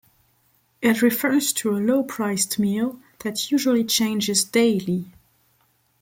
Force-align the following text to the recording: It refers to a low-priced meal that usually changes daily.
It 0.81 1.03
refers 1.03 1.53
to 1.53 1.75
a 1.75 1.77
low-priced 1.77 2.57
meal 2.57 2.99
that 3.19 3.51
usually 3.51 3.83
changes 3.83 4.43
daily. 4.43 5.05